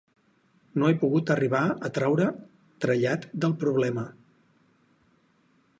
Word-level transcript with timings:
No 0.83 0.87
he 0.91 0.95
pogut 1.03 1.33
arribar 1.33 1.61
a 1.89 1.91
traure 1.97 2.27
trellat 2.85 3.29
del 3.45 3.55
problema. 3.65 4.09